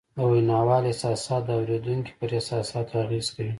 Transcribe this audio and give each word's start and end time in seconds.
د 0.17 0.19
ویناوال 0.31 0.83
احساسات 0.87 1.41
د 1.45 1.49
اورېدونکي 1.59 2.11
پر 2.19 2.29
احساساتو 2.37 2.93
اغېز 3.03 3.27
کوي 3.35 3.49